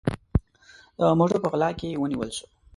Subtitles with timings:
[0.99, 2.45] د موټروپه غلا کې ونیول سو